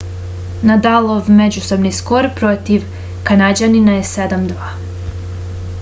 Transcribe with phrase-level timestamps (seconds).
[0.69, 2.87] nadalov međusobni skor protiv
[3.29, 4.71] kanađanina je 7-2